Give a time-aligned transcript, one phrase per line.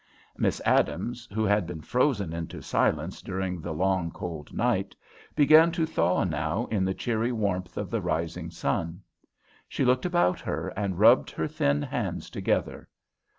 [0.35, 4.95] Miss Adams, who had been frozen into silence during the long cold night,
[5.35, 9.03] began to thaw now in the cheery warmth of the rising sun.
[9.69, 12.89] She looked about her, and rubbed her thin hands together.